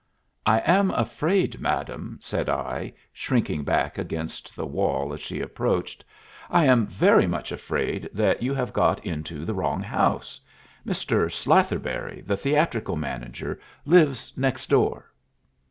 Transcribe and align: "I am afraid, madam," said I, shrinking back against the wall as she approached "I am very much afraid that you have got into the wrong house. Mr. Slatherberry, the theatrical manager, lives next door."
"I 0.47 0.61
am 0.61 0.89
afraid, 0.89 1.59
madam," 1.59 2.17
said 2.23 2.49
I, 2.49 2.93
shrinking 3.13 3.63
back 3.63 3.99
against 3.99 4.55
the 4.55 4.65
wall 4.65 5.13
as 5.13 5.21
she 5.21 5.41
approached 5.41 6.03
"I 6.49 6.63
am 6.65 6.87
very 6.87 7.27
much 7.27 7.51
afraid 7.51 8.09
that 8.11 8.41
you 8.41 8.55
have 8.55 8.73
got 8.73 9.05
into 9.05 9.45
the 9.45 9.53
wrong 9.53 9.83
house. 9.83 10.41
Mr. 10.87 11.31
Slatherberry, 11.31 12.21
the 12.25 12.35
theatrical 12.35 12.95
manager, 12.95 13.59
lives 13.85 14.33
next 14.35 14.71
door." 14.71 15.11